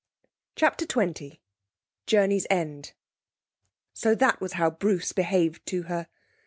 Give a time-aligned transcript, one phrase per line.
[0.55, 1.37] CHAPTER XX
[2.07, 2.93] Journeys End
[3.93, 6.07] So that was how Bruce behaved to her!